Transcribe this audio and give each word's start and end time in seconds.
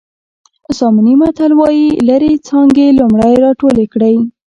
ساموني 0.77 1.13
متل 1.21 1.51
وایي 1.59 1.87
لرې 2.07 2.31
څانګې 2.47 2.87
لومړی 2.99 3.33
راټولې 3.45 3.85
کړئ. 3.93 4.15